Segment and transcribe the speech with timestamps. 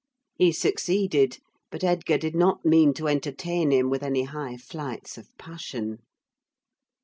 [0.33, 1.37] He succeeded;
[1.69, 5.99] but Edgar did not mean to entertain him with any high flights of passion.